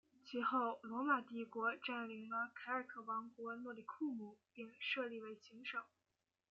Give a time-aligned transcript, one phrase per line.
[0.25, 5.79] 其后罗马帝国占领了凯尔特王国诺里库姆并设立为行省。